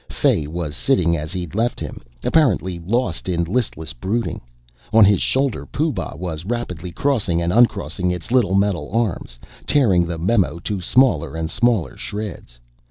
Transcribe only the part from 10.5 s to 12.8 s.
to smaller and smaller shreds.